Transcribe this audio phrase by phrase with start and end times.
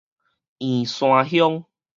[0.57, 1.65] 員山鄉